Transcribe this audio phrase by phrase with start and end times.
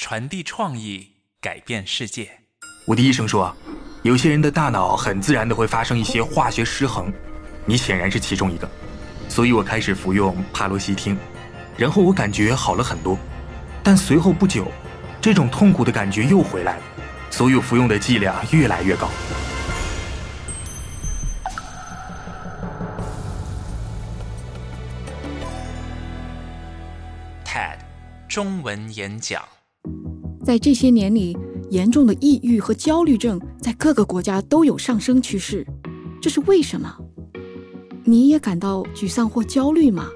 [0.00, 1.08] 传递创意，
[1.40, 2.30] 改变世界。
[2.86, 3.52] 我的医生说，
[4.04, 7.12] 有些人的大脑很自然的会发生一些化学失衡，
[7.66, 8.70] 你显然是其中一个，
[9.28, 11.18] 所以我开始服用帕罗西汀，
[11.76, 13.18] 然后我感觉好了很多，
[13.82, 14.70] 但随后不久，
[15.20, 16.82] 这种痛苦的感觉又回来了，
[17.28, 19.10] 所以我服用的剂量越来越高。
[27.44, 27.78] TED
[28.28, 29.42] 中文演讲，
[30.48, 31.36] 在这些年里，
[31.68, 35.62] 严重的抑郁和焦虑症在各个国家都有上升趋势，
[36.22, 36.90] 这是为什么？
[38.02, 40.08] 你也感到沮丧或焦虑吗？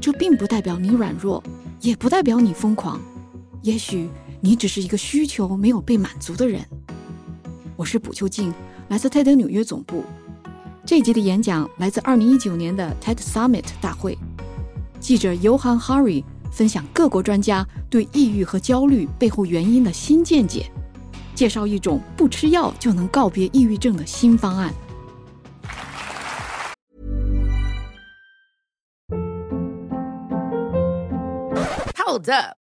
[0.00, 1.44] 这并不代表你软弱，
[1.82, 2.98] 也不代表你疯狂，
[3.60, 4.08] 也许
[4.40, 6.64] 你只是一个需求没有被满足的人。
[7.76, 8.54] 我是卜秋静，
[8.88, 10.02] 来自泰德纽约总部。
[10.86, 14.16] 这集的演讲来自2019年的 TED Summit 大会，
[14.98, 20.70] 记者 Johan Hari 分享各国专家对抑郁和焦虑背后原因的新见解，
[21.34, 24.72] 介绍一种不吃药就能告别抑郁症的新方案。
[31.96, 32.61] Hold up.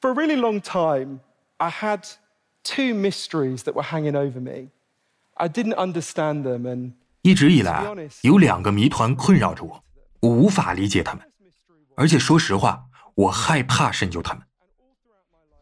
[0.00, 1.20] For a really long time,
[1.58, 2.08] I had
[2.64, 4.68] two mysteries that were hanging over me.
[5.34, 7.84] I didn't understand them, and 一直以来，
[8.22, 9.84] 有两个谜团困扰着我，
[10.20, 11.30] 我无法理解他们，
[11.96, 14.42] 而且说实话，我害怕深究他们。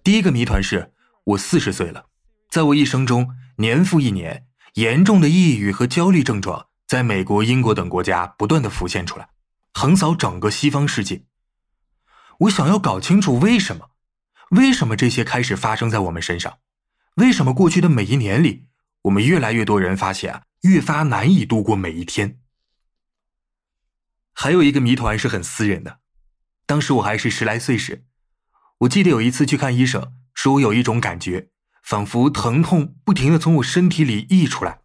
[0.04, 0.92] 第一个谜团是
[1.24, 2.06] 我四十岁了，
[2.48, 9.30] 在我一生中，年复一年，严重的抑郁和焦虑症状在美国、英国等国家不断的浮现出来，
[9.74, 11.22] 横扫整个西方世界。
[12.38, 13.90] 我想要搞清楚为什么，
[14.50, 16.58] 为什么这些开始发生在我们身上？
[17.16, 18.66] 为什么过去的每一年里，
[19.02, 22.40] 我们越来越多人发现啊，越发难以度过每一天？
[24.32, 25.98] 还有一个谜团是很私人的，
[26.64, 28.04] 当时我还是十来岁时，
[28.78, 31.48] 我记得有一次去看医生，说我有一种感觉，
[31.82, 34.80] 仿佛疼痛不停的从我身体里溢出来，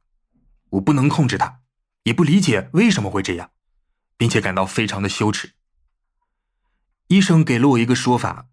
[0.71, 1.59] 我不能控制它，
[2.03, 3.51] 也不理解为什么会这样，
[4.17, 5.53] 并且感到非常的羞耻。
[7.07, 8.47] 医生给了我一个说法，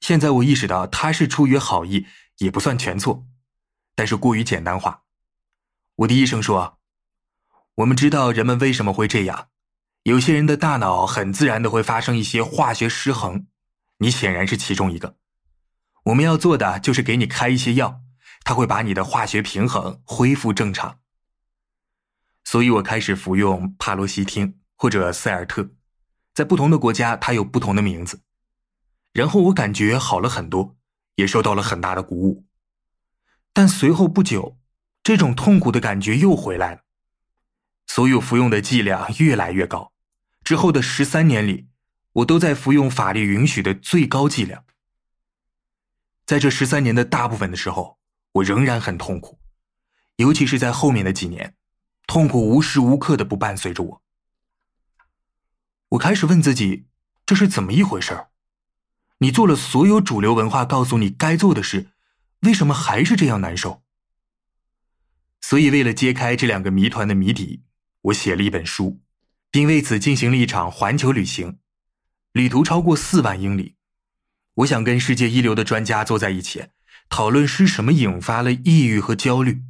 [0.00, 2.06] 现在我意识到他是出于好意，
[2.38, 3.26] 也不算全错，
[3.94, 5.02] 但是过于简单化。
[5.96, 6.78] 我的医生说，
[7.76, 9.48] 我们知道人们为什么会这样，
[10.04, 13.46] 有些人的大脑很自然的会发生一些化学失衡，
[13.98, 15.16] 你显然是其中一个。
[16.04, 18.00] 我们要做的就是给你开一些药，
[18.44, 21.00] 它会把你的化学平衡恢复正常。
[22.44, 25.68] 所以我开始服用帕罗西汀或者塞尔特。
[26.32, 28.22] 在不同的国家，它有不同的名字。
[29.18, 30.76] 然后我感觉好了很多，
[31.16, 32.46] 也受到了很大的鼓舞。
[33.52, 34.60] 但随后不久，
[35.02, 36.82] 这种痛苦的感觉又回来了。
[37.84, 39.92] 所有服用的剂量越来越高。
[40.44, 41.66] 之后的十三年里，
[42.12, 44.64] 我都在服用法律允许的最高剂量。
[46.24, 47.98] 在这十三年的大部分的时候，
[48.34, 49.40] 我仍然很痛苦，
[50.14, 51.56] 尤其是在后面的几年，
[52.06, 54.02] 痛苦无时无刻的不伴随着我。
[55.88, 56.86] 我开始问自己，
[57.26, 58.28] 这是怎么一回事儿？
[59.18, 61.90] 你做了所有主流文化告诉你该做的事，
[62.40, 63.82] 为什么还是这样难受？
[65.40, 67.62] 所以，为了揭开这两个谜团的谜底，
[68.02, 69.00] 我写了一本书，
[69.50, 71.58] 并为此进行了一场环球旅行，
[72.32, 73.76] 旅途超过四万英里。
[74.54, 76.66] 我想跟世界一流的专家坐在一起，
[77.08, 79.62] 讨论是什么引发了抑郁和焦虑，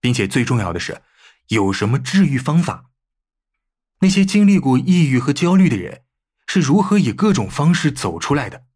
[0.00, 1.02] 并且最重要的是，
[1.48, 2.90] 有什么治愈方法。
[4.00, 6.04] 那些经历过抑郁和焦虑的人
[6.46, 8.67] 是如何以各种方式走出来的？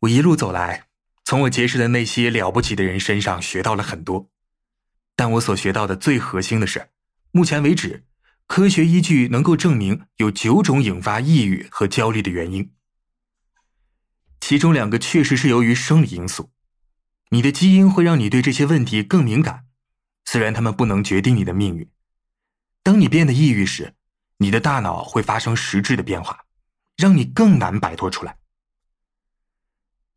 [0.00, 0.84] 我一路走来，
[1.24, 4.30] 从我结识的那些了不起的人身上学到了很多，
[5.16, 6.90] 但我所学到的最核心的是，
[7.32, 8.04] 目前为止，
[8.46, 12.72] 科学依据能够证明有九种引发抑郁和焦虑的原因，
[14.40, 16.50] 其中两个确实是由于生理因素。
[17.30, 19.66] 你的基因会让你对这些问题更敏感，
[20.24, 21.90] 虽然他们不能决定你的命运。
[22.82, 23.94] 当你变得抑郁时，
[24.38, 26.46] 你的大脑会发生实质的变化，
[26.96, 28.37] 让你更难摆脱出来。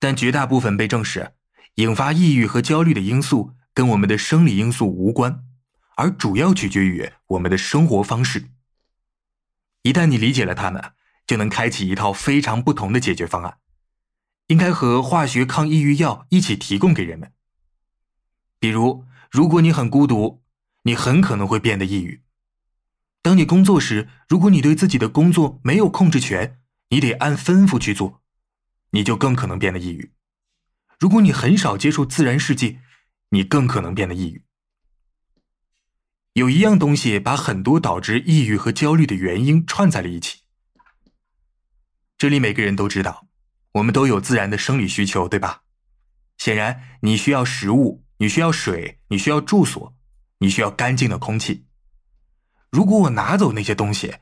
[0.01, 1.33] 但绝大部分被证实，
[1.75, 5.43] 引发抑郁和焦虑的因素跟我们的生理因素无关，
[5.95, 8.49] 而主要取决于我们的生活方式。
[9.83, 10.93] 一旦你理解了它们，
[11.27, 13.59] 就能开启一套非常不同的解决方案。
[14.47, 17.31] 应该和化学抗抑郁药一起提供给人们。
[18.59, 20.41] 比如，如果你很孤独，
[20.81, 22.23] 你很可能会变得抑郁。
[23.21, 26.59] 当你工作时，如果你对自己的工作没有控制权，
[26.89, 28.20] 你得按吩咐去做，
[28.91, 30.13] 你就更可能变得抑郁。
[30.99, 32.79] 如果你很少接触自然世界，
[33.29, 34.45] 你更可能变得抑郁。
[36.33, 40.41] 有一样东西把很多导致抑郁和焦虑的原因串在了一起。
[42.17, 43.27] 这里每个人都知道。
[43.75, 45.63] 我们都有自然的生理需求，对吧？
[46.37, 49.95] 显然，你需要食物，你需要水，你需要住所，
[50.39, 51.67] 你需要干净的空气。
[52.69, 54.13] 如果我拿走那些东西，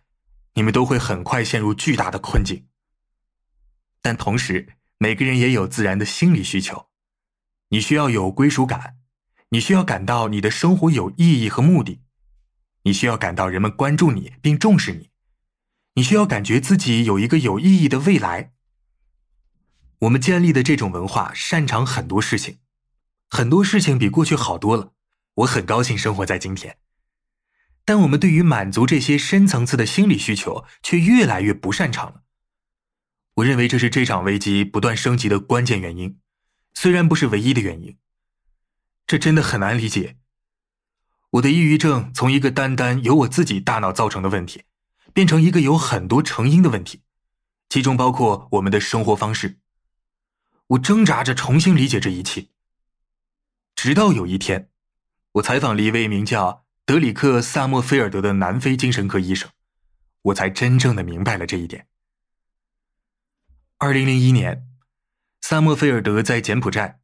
[0.54, 2.69] 你们都会很快陷入巨大的困境。
[4.01, 6.87] 但同时，每个人也有自然的心理需求。
[7.69, 8.97] 你需要有归属感，
[9.49, 12.01] 你需要感到你的生活有意义和目的，
[12.83, 15.11] 你需要感到人们关注你并重视你，
[15.93, 18.53] 你需要感觉自己有一个有意义的未来。
[19.99, 22.59] 我们建立的这种文化擅长很多事情，
[23.29, 24.93] 很多事情比过去好多了。
[25.35, 26.77] 我很高兴生活在今天，
[27.85, 32.23] 但我们对于满足这些深层次的心理需求却越来越不擅长了。
[33.39, 36.19] 我认为这是这场危机不断升级的关键原因，
[36.74, 37.97] 虽然不是唯一的原因。
[39.06, 40.18] 这真的很难理解。
[41.31, 44.63] 我的抑郁症从一个单单由我自己大脑造成的问题，
[45.13, 47.01] 变成一个有很多成因的问题，
[47.69, 49.59] 其中包括我们的生活方式。
[50.68, 52.47] 我挣扎着重新理解这一切，
[53.75, 54.69] 直到有一天，
[55.33, 59.50] 我采访了一位名叫德里克·萨默菲尔德的南非精神科医生，
[60.24, 61.88] 我才真正的明白了这一点。
[63.81, 64.67] 二零零一年，
[65.39, 66.99] 萨默菲尔德在柬埔寨，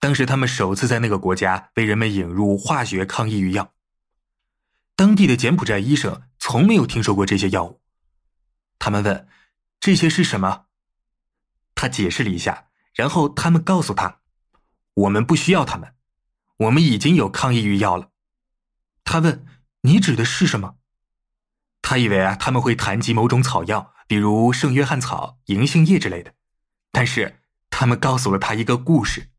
[0.00, 3.74] 当时他们首次在那个国家被人们引入化学抗抑郁药。
[4.94, 7.82] 当地的柬埔寨医生从没有听说过这些药物，
[8.78, 9.28] 他们问
[9.78, 10.64] ：“这些是什么？”
[11.76, 12.68] 他解释了一下。
[12.94, 14.20] 然后他们告诉他
[15.04, 15.94] ：“我们不需要他们，
[16.56, 18.10] 我们已经有抗抑郁药了。”
[19.04, 19.44] 他问
[19.84, 20.76] ：“你指的是什么？”
[21.82, 26.34] 他以为啊他们会谈及某种草药，比如圣约翰草、银杏叶之类的。
[26.92, 29.30] 但是他们告诉了他一个故事：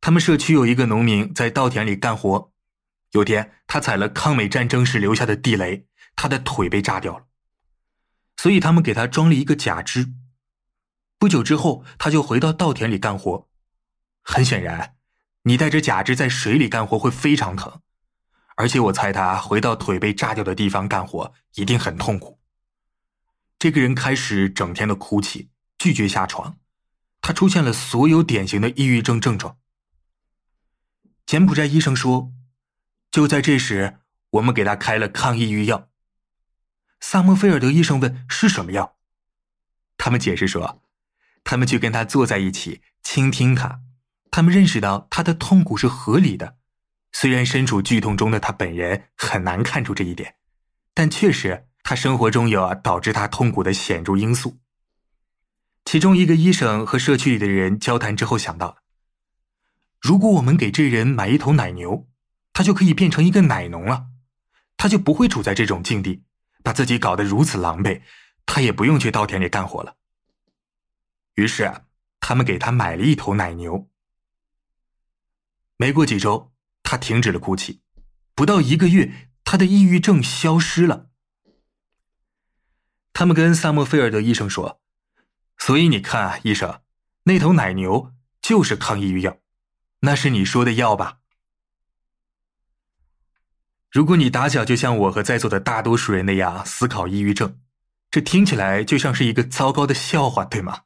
[0.00, 2.52] 他们社区有一个农民在稻田里干活，
[3.12, 7.26] 有天他踩了抗美战争时留下的地雷，他的腿被炸掉了，
[8.36, 10.14] 所以他们给他装了一个假肢。
[11.18, 13.48] 不久之后，他就回到稻田里干活。
[14.22, 14.96] 很显然，
[15.42, 17.80] 你带着假肢在水里干活会非常疼，
[18.56, 22.40] 而且我猜他回到腿被炸掉的地方干活一定很痛苦。
[23.62, 25.48] 这个人开始整天的哭泣，
[25.78, 26.58] 拒绝下床，
[27.20, 29.56] 他出现了所有典型的抑郁症症状。
[31.24, 32.32] 柬埔寨医生说
[33.12, 34.00] ：“就在这时，
[34.30, 35.88] 我们给他开了抗抑郁药。”
[36.98, 38.96] 萨默菲尔德医生问：“是什么药？”
[39.96, 40.82] 他们解释说。
[41.44, 43.82] 他们去跟他坐在一起，倾听他。
[44.32, 46.56] 他们认识到他的痛苦是合理的，
[47.12, 50.34] 虽然身处剧痛中的他本人很难看出这一点，
[50.92, 54.58] 但确实他生活中有导致他痛苦的显著因素。
[55.84, 58.78] 其中一个医生和社区里的人交谈之后想到：
[60.00, 62.08] 如果我们给这人买一头奶牛，
[62.52, 64.06] 他就可以变成一个奶农了，
[64.76, 66.22] 他就不会处在这种境地，
[66.62, 68.02] 把自己搞得如此狼狈，
[68.46, 69.96] 他也不用去稻田里干活了。
[71.34, 71.82] 于是，
[72.20, 73.88] 他们给他买了一头奶牛。
[75.76, 77.80] 没过几周，他停止了哭泣，
[78.34, 81.10] 不到一个月，他的抑郁症消失了。
[83.12, 84.80] 他们跟萨默菲尔德医生说
[85.58, 86.80] ：“所以你看啊，医生，
[87.24, 89.38] 那头奶牛就是抗抑郁药，
[90.00, 91.18] 那是你说的药吧？
[93.90, 97.58] 如果你打小就像我和在座的大多数人那样思考抑郁症，
[98.10, 100.82] 这听起来就像是一个糟糕的笑话，对吗？”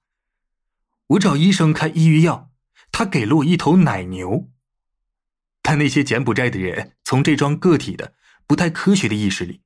[1.10, 2.50] 我找医生开抑郁药，
[2.90, 4.50] 他给了我一头奶牛。
[5.62, 8.14] 但那些柬埔寨的人从这桩个体的
[8.46, 9.62] 不太科学的意识里，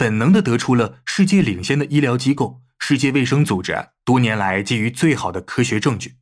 [0.00, 6.16] 本能的得出了世界领先的医疗机构——世界卫生组织多年来基于最好的科学证据，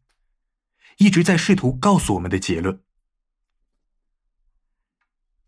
[0.96, 2.82] 一直在试图告诉我们的结论：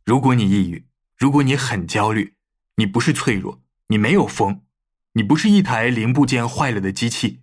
[0.04, 0.86] 如果你抑郁，
[1.18, 2.36] 如果你很焦虑，
[2.76, 4.62] 你不是脆弱，你没有疯，
[5.14, 7.42] 你不是一台零部件坏了的机器，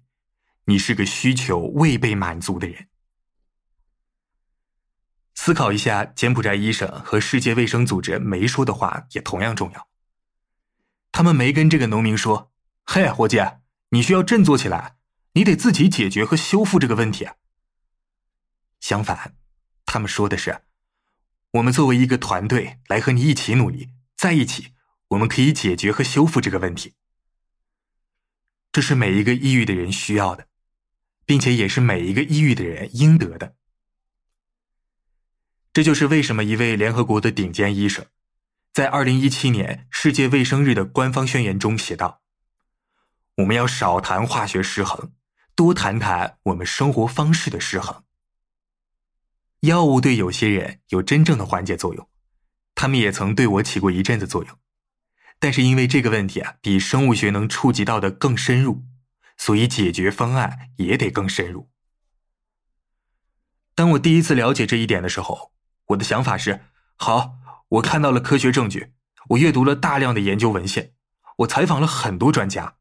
[0.68, 2.88] 你是个需求未被满足的人。
[5.36, 9.88] 思考一下，柬埔寨医生和世界卫生组织没说的话也同样重要。
[11.12, 12.52] 他们没跟这个农民说
[12.86, 13.38] ：“嘿，伙计，
[13.90, 14.98] 你需要振作起来，
[15.34, 17.28] 你得自己解决和修复这个问题。”
[18.80, 19.36] 相反，
[19.86, 20.64] 他们说的是
[21.54, 24.74] ：“我们作为一个团队来和你一起努力，在一起，
[25.10, 26.94] 我们可以解决和修复这个问题。”
[28.72, 30.48] 这是每一个抑郁的人需要的，
[31.26, 33.56] 并且也是每一个抑郁的人应得的。
[35.74, 38.06] 这就是为什么一位联合国的顶尖医生，
[38.78, 42.22] 在二零一七年世界卫生日的官方宣言中写道
[43.38, 45.14] ：“我们要少谈化学失衡，
[45.56, 48.04] 多谈谈我们生活方式的失衡。”
[49.62, 52.08] 药物对有些人有真正的缓解作用，
[52.76, 54.60] 他们也曾对我起过一阵子作用，
[55.40, 58.84] 但是因为这个问题啊比生物学能触及到的更深入，
[59.38, 61.72] 所以解决方案也得更深入。
[63.74, 65.52] 当我第一次了解这一点的时候。
[65.88, 66.66] 我的想法是：
[66.98, 67.40] 好，
[67.70, 68.94] 我看到了科学证据，
[69.30, 70.94] 我阅读了大量的研究文献，
[71.40, 72.78] 我采访了很多专家，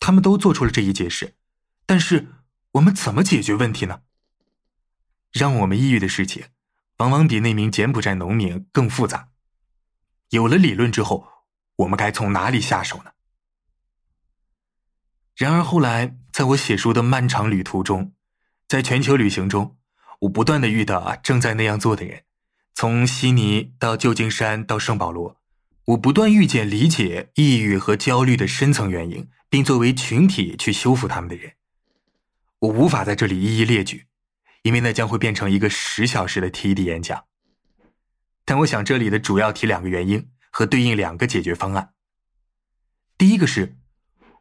[0.00, 1.36] 他们都做出了这一解释。
[1.84, 2.28] 但是，
[2.72, 4.02] 我们怎么解决问题呢？
[5.32, 6.46] 让我们抑郁的事情，
[6.98, 9.28] 往往比那名柬埔寨农民更复杂。
[10.30, 11.28] 有了理论之后，
[11.76, 13.12] 我们该从哪里下手呢？
[15.34, 18.14] 然而后来，在我写书的漫长旅途中，
[18.68, 19.76] 在全球旅行中，
[20.20, 22.24] 我不断的遇到正在那样做的人。
[22.74, 25.36] 从悉尼到旧金山到圣保罗，
[25.84, 31.52] 我不断遇见理解抑郁和焦虑的深层原因，并作为群体去修复他们的人。
[32.60, 34.06] 我无法在这里一一列举，
[34.62, 37.24] 因为那将会变成一个十小时的 TED 演讲。
[38.44, 41.92] 但我想这里的主要提两个原因和对应两个解决方案。
[43.18, 43.76] 第一个是，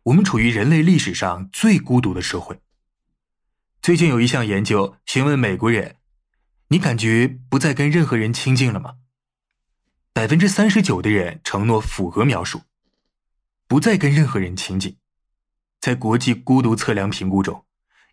[0.04, 2.60] 我们处于人类历史上最孤独的社会。
[3.82, 5.98] 最近有一项研究询问美国人。
[6.72, 8.96] 你感觉不再跟任何人亲近了吗？
[10.14, 12.62] 百分之三十九的人承诺符合描述，
[13.68, 14.96] 不再跟任何人亲近。
[15.82, 17.66] 在国际孤独测量评估中，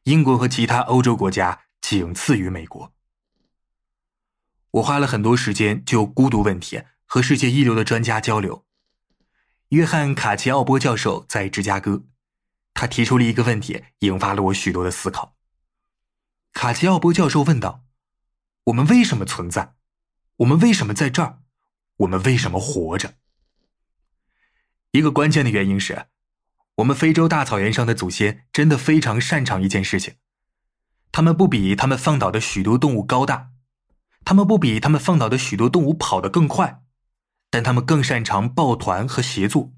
[0.03, 2.93] 英国和其他欧洲国家仅次于美国。
[4.73, 8.65] 我花了很多时间就孤独问题和世界一流的专家交流。
[9.69, 12.03] 约翰·卡奇奥波教授在芝加哥，
[12.75, 15.37] 他提出了一个问题，引发了我许多的思考。
[16.53, 17.85] 卡奇奥波教授问道。
[18.69, 19.75] 我们为什么存在？
[20.37, 21.41] 我们为什么在这儿？
[21.99, 23.15] 我们为什么活着？
[24.91, 26.07] 一个关键的原因是，
[26.77, 30.17] 我们非洲大草原上的祖先真的非常擅长一件事情，
[31.11, 33.53] 他们不比他们放倒的许多动物高大，
[34.25, 36.83] 他们不比他们放倒的许多动物跑得更快，
[37.49, 39.73] 但他们更擅长抱团和协作。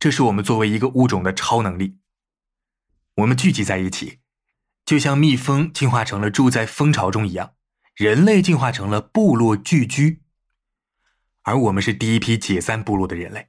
[0.00, 1.98] 这是我们作为一个物种的超能力。
[3.16, 4.18] 我们聚集在一起，
[4.84, 7.54] 就像蜜蜂进化成了住在蜂巢中一样。
[7.98, 10.22] 人类进化成了部落聚居，
[11.42, 13.48] 而我们是第一批解散部落的人类，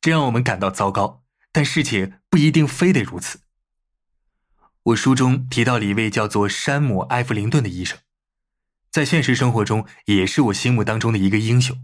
[0.00, 1.22] 这让我们感到糟糕。
[1.52, 3.42] 但事情不一定非得如此。
[4.82, 8.00] 我书中提到了一位叫做山姆·埃弗林顿的医生，
[8.90, 11.78] 在现实生活中也是我心目当中的一个英雄。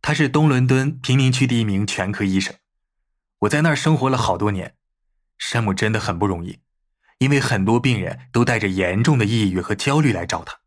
[0.00, 2.54] 他是东伦敦贫民区的一名全科医生，
[3.40, 4.76] 我在那儿生活了好多年。
[5.36, 6.60] 山姆真的很不容易，
[7.18, 10.59] 因为很多病人都带着严重的抑郁和焦虑来找他。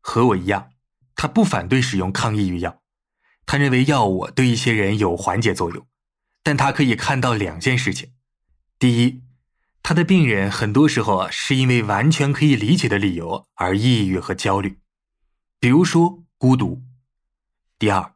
[0.00, 0.72] 和我一样，
[1.14, 2.82] 他不反对使用抗抑郁药，
[3.46, 5.86] 他认为药物对一些人有缓解作用，
[6.42, 8.12] 但他可以看到两件事情：
[8.78, 9.22] 第一，
[9.82, 14.78] 他的病人很多时候是因为完全可以理解的理由而抑郁和焦虑，
[15.58, 16.82] 比如说孤独；
[17.78, 18.14] 第二，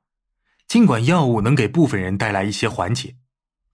[0.66, 3.16] 尽管药物能给部分人带来一些缓解，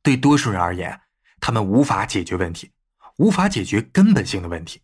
[0.03, 1.01] 对多数人而言，
[1.41, 2.73] 他们无法解决问题，
[3.19, 4.81] 无法解决根本性的问题。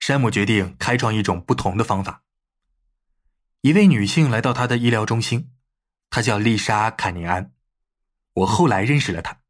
[0.00, 2.22] 山姆决定开创一种不同的方法。
[3.60, 5.50] 一位女性来到他的医疗中心，
[6.08, 7.52] 她叫丽莎·坎宁安。
[8.34, 9.40] 我后来认识了她。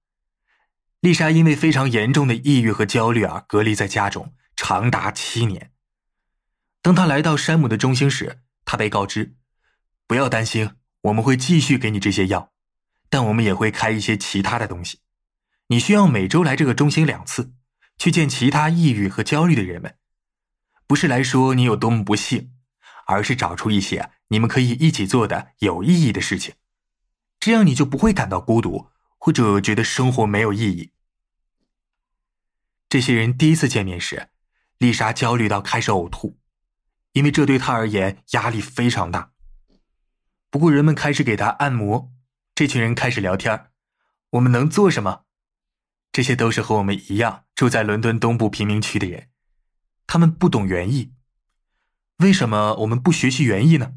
[1.00, 5.72] 丽莎因为非常严重的抑郁和焦虑而隔离在家中长达七年。
[6.80, 9.36] 当她来到山姆的中心时，她被告知
[10.08, 10.70] ：“不要担心，
[11.02, 12.52] 我们会继续给你这些药，
[13.10, 15.00] 但我们也会开一些其他的东西。
[15.68, 17.52] 你需要每周来这个中心两次，
[17.98, 19.96] 去见其他抑郁和焦虑的人们。”
[20.88, 22.50] 不是来说你有多么不幸，
[23.06, 26.54] 而是找出一些你们可以一起做的有意义的事情，
[27.38, 30.92] 这样你就不会感到孤独，或者觉得生活没有意义。
[32.88, 34.30] 这些人第一次见面时，
[34.78, 36.38] 丽莎焦虑到开始呕吐，
[37.12, 39.32] 因为这对她而言压力非常大。
[40.50, 42.10] 不过人们开始给她按摩，
[42.54, 43.66] 这群人开始聊天
[44.30, 45.26] 我们能做什么？
[46.10, 49.28] 这些都是和我们一样住在伦敦东部贫民区的人，
[50.08, 51.12] 他们不懂园艺。
[52.16, 53.92] 为什么我们不学习园艺呢？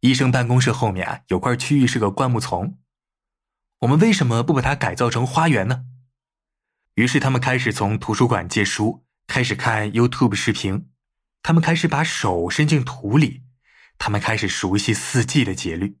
[0.00, 2.78] 医生办公室后面啊有块区域是个灌木丛，
[3.78, 5.86] 我们为什么不把它改造成花园呢？
[6.94, 10.90] 于是他们开始从图书馆借书，开始看 YouTube 视频，
[11.42, 13.44] 他们开始把手伸进土里，
[13.96, 15.96] 他们开始熟悉四季的节律。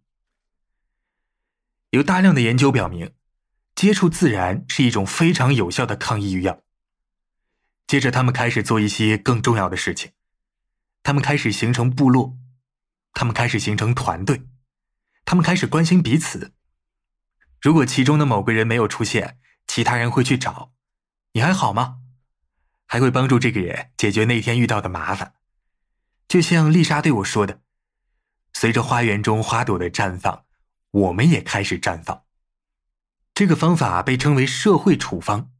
[1.90, 3.14] 有大量的研究表明。
[3.76, 6.62] 接触自然是一种非常有效的抗抑郁药。
[7.90, 10.12] 接着，他们开始做一些更重要的事情，
[11.02, 12.36] 他们开始形成部落，
[13.14, 14.46] 他们开始形成团队，
[15.24, 16.54] 他们开始关心彼此。
[17.60, 20.72] 如果其中的某个人没有出现，其他人会去找
[21.34, 21.96] ：“你还好吗？”
[22.86, 25.34] 还会帮助这个人解决那天遇到的麻烦。
[26.28, 27.60] 就像丽莎对我说的
[28.54, 30.44] ：“随着花园中花朵的绽放，
[30.92, 32.22] 我们也开始绽放。”
[33.34, 35.50] 这个方法被称为社会处方，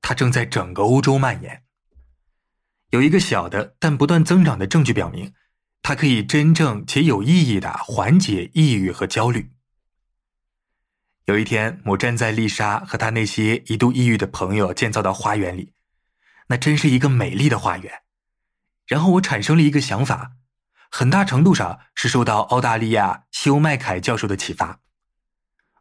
[0.00, 1.63] 它正在整个欧洲蔓延。
[2.94, 5.34] 有一个小的但不断增长的证据表明，
[5.82, 9.50] 它可以真正且有意义的缓解抑郁和焦虑。
[11.24, 15.72] 有一天，我站在丽莎和她那些一度抑郁的朋友建造的花园里，
[16.46, 18.02] 那真是一个美丽的花园。
[18.86, 20.34] 然后我产生了一个想法，
[20.88, 24.78] 很大程度上是受到澳大利亚休麦凯教授的启发。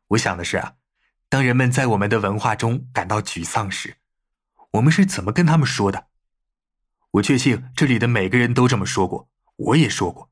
[0.08, 0.74] 我想的是啊。
[1.30, 3.98] 当人们在我们的文化中感到沮丧时，
[4.72, 6.08] 我们是怎么跟他们说的？
[7.14, 10.32] 我确信这里的每个人都这么说过，我也说过。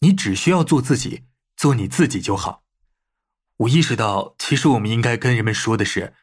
[0.00, 1.24] 你只需要做自己，
[1.56, 2.64] 做你自己就好。
[3.58, 6.14] 我意识到，其实我们应该跟人们说的是：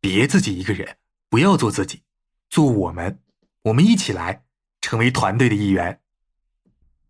[0.00, 0.98] 别自己一个人，
[1.30, 2.02] 不要做自己，
[2.50, 3.20] 做我们，
[3.62, 4.44] 我们一起来，
[4.82, 6.02] 成为团队的一员。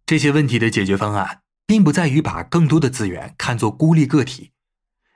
[0.07, 4.53] 这些问题的解决方案，并不在于把更多的资源看作孤立个体。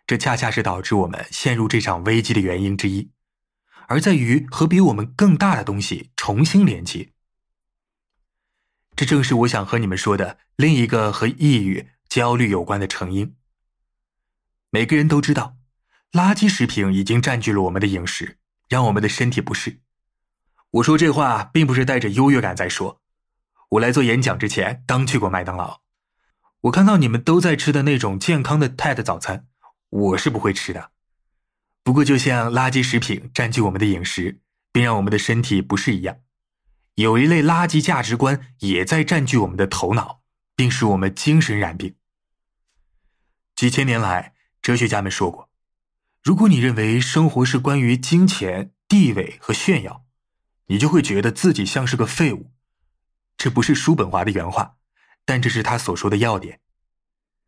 [0.08, 3.10] 这恰恰是导致我们陷入这场危机的原因之一，
[3.88, 7.10] 而在于和比我们更大的东西重新连接。
[8.94, 13.36] 这正是我想和你们说的另一个和抑郁、焦虑有关的成因。
[14.70, 15.56] 每个人都知道，
[16.12, 19.80] 垃圾食品已经占据了我们的饮食，让我们的身体不适。
[20.70, 23.00] 我说这话并不是带着优越感在说。
[23.70, 25.80] 我来做演讲之前刚去过麦当劳，
[26.62, 29.46] 我看到你们都在吃的那种健康的 TED 早餐。
[29.90, 30.90] 我是不会吃的，
[31.86, 34.40] 不过就像垃圾食品占据我们的饮食，
[34.72, 36.16] 并让我们的身体不适一样，
[36.96, 40.20] 有一类垃圾价值观也在占据我们的头脑，
[40.56, 41.94] 并使我们精神染病。
[43.54, 45.48] 几千年来，哲学家们说过，
[46.24, 50.04] 如果你认为生活是关于金钱、地位和炫耀，
[50.66, 52.50] 你就会觉得自己像是个废物。
[53.36, 54.74] 这不是叔本华的原话，
[55.24, 56.58] 但这是他所说的要点。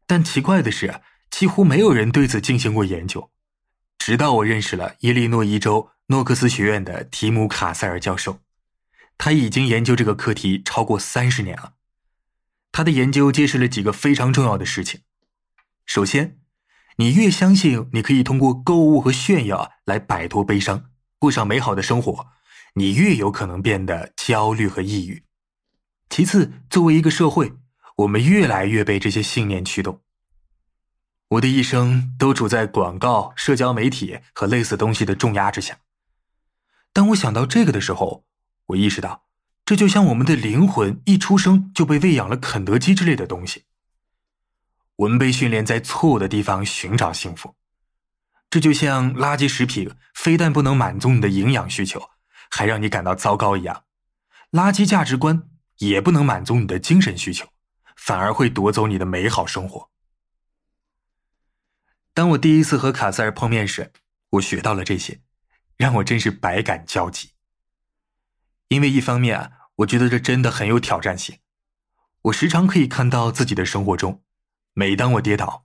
[0.07, 1.01] 但奇怪的是。
[1.31, 3.31] 几乎没有人对此进行过研究，
[4.09, 8.40] 直到我认识了伊利诺伊州诺克斯学院的提姆·卡塞尔教授，
[9.18, 11.75] 他已经研究这个课题超过三十年了。
[12.73, 15.03] 他的研究揭示了几个非常重要的事情：
[15.85, 16.38] 首先，
[16.97, 20.85] 你越相信你可以通过购物和炫耀来摆脱悲伤，
[21.18, 22.29] 过上美好的生活，
[22.77, 25.18] 你越有可能变得焦虑和抑郁；
[26.09, 27.53] 其次，作为一个社会，
[27.97, 30.01] 我们越来越被这些信念驱动。
[31.29, 35.79] 我的一生都处在广告、社交媒体和类似东西的重压之下。
[36.95, 38.25] 当我想到这个的时候，
[38.69, 39.25] 我意识到，
[39.67, 43.64] 这就像我们的灵魂一出生就被喂养了肯德基之类的东西。
[44.97, 47.55] 我们被训练在错误的地方寻找幸福，
[48.49, 52.09] 这就像垃圾食品非但不能满足你的营养需求，
[52.51, 53.85] 还让你感到糟糕一样。
[54.53, 55.43] 垃圾价值观
[55.77, 57.47] 也不能满足你的精神需求，
[57.97, 59.91] 反而会夺走你的美好生活。
[62.18, 63.92] 当我第一次和卡塞尔碰面时，
[64.31, 65.20] 我学到了这些，
[65.76, 67.35] 让我真是百感交集。
[68.66, 71.38] 因为一方面啊，我觉得这真的很有挑战性。
[72.22, 74.20] 我时常可以看到自己的生活中，
[74.72, 75.64] 每当我跌倒，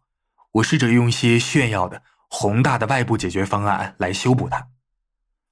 [0.52, 4.68] 我试着用一些炫耀的宏大的外部解决方案来修补它。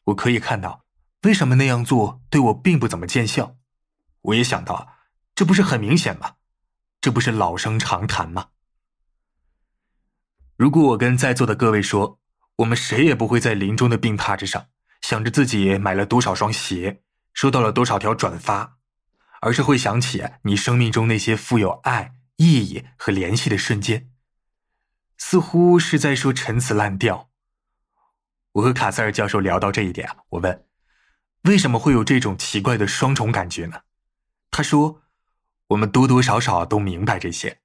[0.04, 0.86] 我可以看到
[1.24, 3.56] 为什么那样做对我并不怎么见效。
[4.22, 4.94] 我也想到，
[5.34, 6.36] 这不是很明显吗？
[7.02, 8.50] 这不是老生常谈吗？
[10.62, 12.20] 如果我跟在座的各位说，
[12.58, 14.68] 我们谁也不会在临终的病榻之上
[15.02, 17.02] 想着自己买了多少双鞋，
[17.34, 18.78] 收到了多少条转发，
[19.42, 24.12] 而是会想起你生命中那些富有爱、意义和联系的瞬间，
[25.18, 27.32] 似乎是在说陈词滥调。
[28.52, 30.64] 我和卡塞尔教授聊到这一点，我问，
[31.46, 33.82] 为什么会有这种奇怪的双重感觉呢？
[34.52, 35.02] 他说，
[35.70, 37.62] 我们多多少少都明白这些。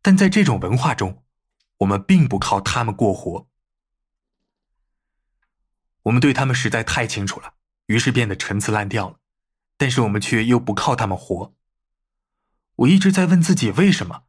[0.00, 1.21] 但在这种文化中，
[1.82, 3.48] 我们并不靠他们过活。
[6.04, 7.54] 我们对他们实在太清楚了，
[7.86, 9.16] 于是变得陈词滥调了。
[9.76, 11.54] 但是我们却又不靠他们活。
[12.76, 14.24] 我一直在问自己，为什么？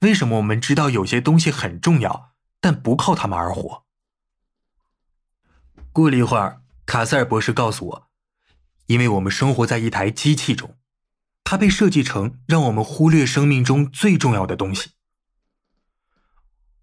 [0.00, 3.84] 为什么我们知道有些东西很重要，但不靠他们而活？
[5.92, 8.08] 过了一会儿，卡塞尔博士告诉我，
[8.86, 10.76] 因为我们生活在一台机器中，
[11.42, 14.90] 它被设计成让我们忽略生命中最重要的东西。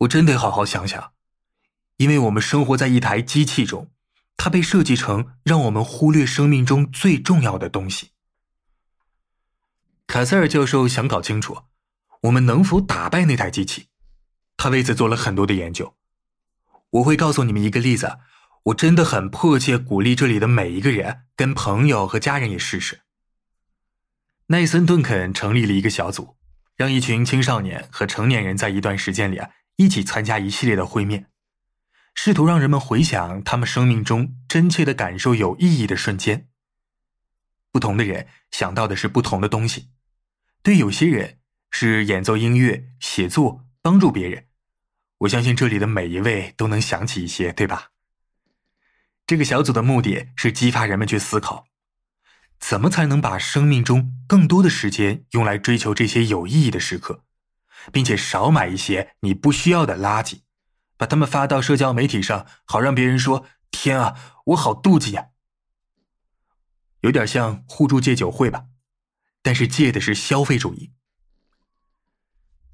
[0.01, 1.13] 我真得好好想想，
[1.97, 3.91] 因为我们生活在一台机器中，
[4.35, 8.11] 它被设计成让我们忽略生命中最重要的东西。
[10.07, 11.63] 卡塞尔教授想搞清楚，
[12.23, 13.87] 我们能否打败那台机器，
[14.57, 15.95] 他为此做了很多的研究。
[16.89, 18.19] 我会告诉你们一个例子。
[18.65, 23.01] 我真的很迫切鼓励这里的每一个人，跟朋友和家人也试试。
[24.47, 26.37] 奈森·顿肯成立了一个小组，
[26.75, 31.27] 让一群青少年和成年人在一段时间里啊，一起参加一系列的会面，
[32.13, 36.47] 试图让人们回想他们生命中真切的感受有意义的瞬间。
[37.71, 39.89] 不同的人想到的是不同的东西，
[40.61, 44.47] 对有些人是演奏音乐、写作、帮助别人。
[45.19, 47.91] 我相信这里的每一位都能想起一些，对吧？
[49.25, 51.67] 这个小组的目的是激发人们去思考，
[52.59, 57.23] 怎么才能把生命中更多的时间用来追求这些有意义的时刻，
[57.91, 60.41] 并且少买一些你不需要的垃圾，
[60.97, 64.15] 把它们发到社交媒体上，好让别人说：“天啊，
[64.47, 65.27] 我好妒忌呀！”
[67.01, 68.65] 有点像互助戒酒会吧，
[69.41, 70.91] 但是戒的是消费主义。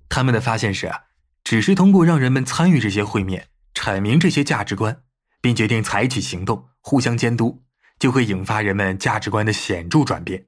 [0.10, 1.04] 他们的发现是啊，
[1.44, 5.04] 只是通过让人们参与这些会面，阐明这些价值观。
[5.40, 7.64] 并决定采取行动，互相监督，
[8.00, 10.48] 就会引发人们价值观的显著转变，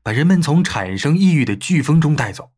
[0.00, 2.52] 把人们从产生抑郁的飓风中带走，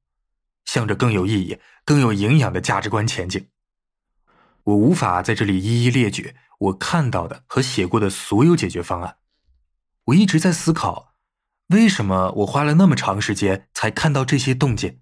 [0.74, 3.48] 向着更有意义、更有营养的价值观前进。
[4.64, 9.18] 我无法在这里一一列举我看到的和写过的所有解决方案。
[10.06, 11.14] 我一直在思考，
[11.68, 14.98] 为什么我花了那么长时间才看到这些洞见？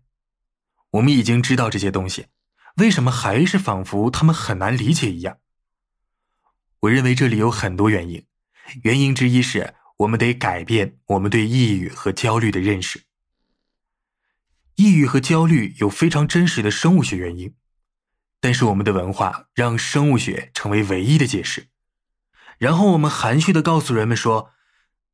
[0.91, 2.27] 我们已经知道这些东西，
[2.77, 5.39] 为什么还是仿佛他们很难理解一样？
[6.81, 8.27] 我认为这里有很多原因，
[8.83, 13.05] 原因之一是我们得改变我们对抑郁和焦虑的认识。
[14.77, 17.55] 抑郁和焦虑有非常真实的生物学原因，
[18.41, 21.69] 但是我们的文化让生物学成为唯一的解释，
[22.59, 24.51] 然后我们含蓄的告诉人们说：“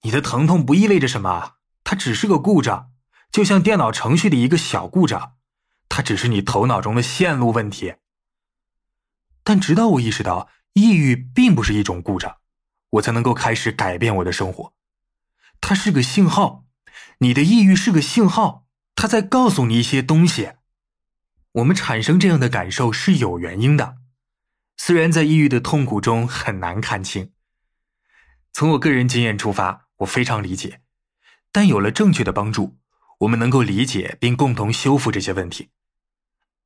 [0.03, 2.91] 你的疼痛不意味着什么，它只是个故障，
[3.31, 5.35] 就像电脑程序的一个小故障，
[5.89, 7.95] 它只是你头脑中的线路问题。”
[9.43, 10.49] 但直到我意识到。
[10.75, 12.37] 抑郁并不是一种故障，
[12.91, 14.75] 我才能够开始改变我的生活。
[15.61, 16.67] 它是个信号，
[17.19, 18.68] 你的抑郁是个信号，
[19.01, 20.55] 他在告诉你一些东西。
[21.53, 23.99] 我们产生这样的感受是有原因的，
[24.77, 27.31] 虽然在抑郁的痛苦中很难看清。
[28.53, 30.81] 从我个人经验出发，我非常理解，
[31.53, 32.77] 但有了正确的帮助，
[33.21, 35.71] 我们能够理解并共同修复这些问题。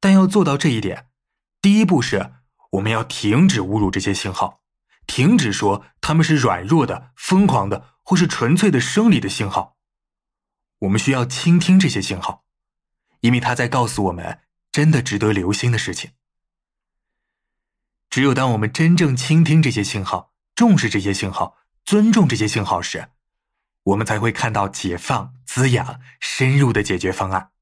[0.00, 1.08] 但要做到这一点，
[1.60, 2.32] 第一步是。
[2.70, 4.62] 我们要停止侮辱这些信号，
[5.06, 9.76] 停止说他们是软弱的、疯狂的，或是纯粹的生理的信号。
[10.82, 12.44] 我们需要倾听这些信号，
[13.20, 14.40] 因为它在告诉我们
[14.72, 16.10] 真的值得留心的事情。
[18.10, 23.10] 只有当我们真正倾听这些信号、重视这些信号、尊重这些信号时，
[23.84, 27.52] 我们才会看到解放、滋养、深入的解决方案。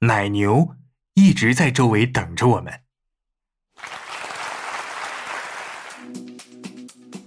[0.00, 0.76] 奶牛
[1.14, 2.83] 一直在周围等着我们。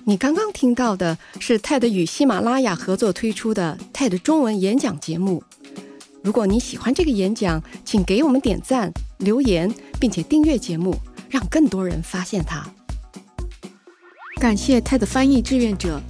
[0.10, 5.44] 你刚刚听到的是 TED 与喜马拉雅合作推出的 TED 中文演讲节目。
[6.24, 10.96] 如果你喜欢这个演讲，请给我们点赞、留言，并且订阅节目，
[11.30, 12.66] 让更多人发现它。
[14.40, 16.02] 感谢 TED 翻译志愿者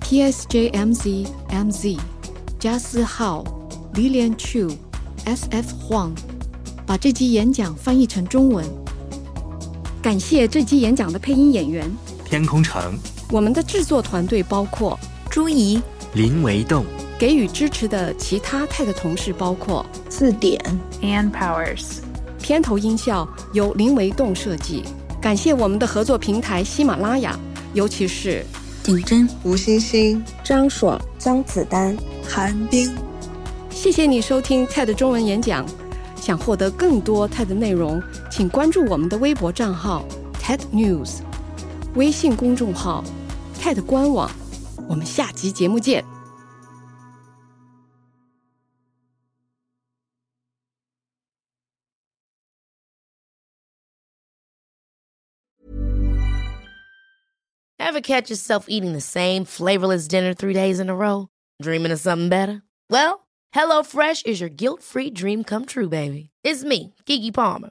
[0.00, 1.96] T S J M Z M Z、
[2.60, 3.42] 加斯浩、
[3.94, 4.72] Lilian Chu、
[5.24, 6.12] S F Huang
[6.86, 8.64] 把这集演讲翻译成中文。
[10.00, 11.90] 感谢这集演讲的配音演员
[12.24, 12.96] 天空城。
[13.30, 15.82] 我们的制作团队包括朱怡、
[16.14, 16.84] 林维栋，
[17.18, 20.60] 给予支持的其他泰的同事包括字典、
[21.02, 21.98] And Powers。
[22.40, 24.84] 片头音效由林维栋设计。
[25.20, 27.36] 感谢我们的合作平台喜马拉雅，
[27.74, 28.46] 尤其是
[28.84, 32.94] 景真、吴欣欣、张爽、张子丹、韩冰。
[33.70, 35.66] 谢谢你收听 TED 中文演讲。
[36.14, 40.04] 想获得更多 TED 内容，请关注我们的微博账号
[40.40, 41.18] TED News，
[41.96, 43.02] 微信公众号、
[43.58, 44.30] TED 官网。
[44.86, 46.04] 我们下集节目见。
[57.78, 61.28] Ever catch yourself eating the same flavorless dinner three days in a row?
[61.62, 62.62] Dreaming of something better?
[62.90, 66.28] Well, HelloFresh is your guilt-free dream come true, baby.
[66.44, 67.70] It's me, Gigi Palmer.